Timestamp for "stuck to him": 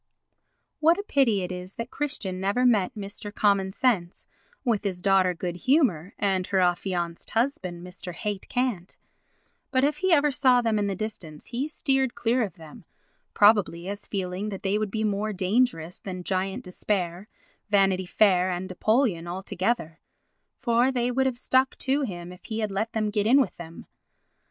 21.37-22.31